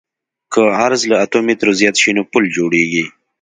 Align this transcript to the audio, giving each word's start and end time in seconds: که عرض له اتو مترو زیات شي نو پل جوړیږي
که 0.53 0.61
عرض 0.83 1.01
له 1.09 1.15
اتو 1.23 1.39
مترو 1.47 1.73
زیات 1.79 1.95
شي 2.01 2.11
نو 2.17 2.23
پل 2.31 2.43
جوړیږي 2.55 3.05